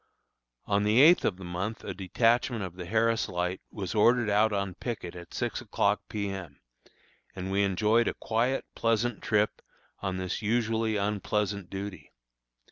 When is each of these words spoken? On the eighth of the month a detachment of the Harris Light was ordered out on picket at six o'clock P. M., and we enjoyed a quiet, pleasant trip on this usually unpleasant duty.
On 0.65 0.81
the 0.81 0.99
eighth 0.99 1.23
of 1.25 1.37
the 1.37 1.43
month 1.45 1.83
a 1.83 1.93
detachment 1.93 2.63
of 2.63 2.75
the 2.75 2.87
Harris 2.87 3.29
Light 3.29 3.61
was 3.69 3.93
ordered 3.93 4.31
out 4.31 4.51
on 4.51 4.73
picket 4.73 5.15
at 5.15 5.31
six 5.31 5.61
o'clock 5.61 6.01
P. 6.09 6.27
M., 6.29 6.59
and 7.35 7.51
we 7.51 7.61
enjoyed 7.61 8.07
a 8.07 8.15
quiet, 8.15 8.65
pleasant 8.73 9.21
trip 9.21 9.61
on 9.99 10.17
this 10.17 10.41
usually 10.41 10.95
unpleasant 10.97 11.69
duty. 11.69 12.11